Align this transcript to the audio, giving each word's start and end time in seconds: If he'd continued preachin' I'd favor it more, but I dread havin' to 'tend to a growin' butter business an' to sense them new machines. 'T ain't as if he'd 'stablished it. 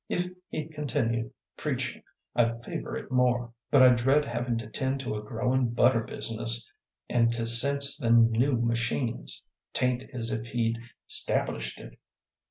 If 0.09 0.25
he'd 0.49 0.73
continued 0.73 1.31
preachin' 1.57 2.01
I'd 2.35 2.65
favor 2.65 2.97
it 2.97 3.11
more, 3.11 3.53
but 3.69 3.83
I 3.83 3.93
dread 3.93 4.25
havin' 4.25 4.57
to 4.57 4.67
'tend 4.67 4.99
to 5.01 5.13
a 5.13 5.21
growin' 5.21 5.75
butter 5.75 6.01
business 6.01 6.67
an' 7.07 7.29
to 7.29 7.45
sense 7.45 7.97
them 7.97 8.31
new 8.31 8.53
machines. 8.53 9.43
'T 9.73 9.85
ain't 9.85 10.09
as 10.11 10.31
if 10.31 10.47
he'd 10.47 10.79
'stablished 11.07 11.79
it. 11.81 11.99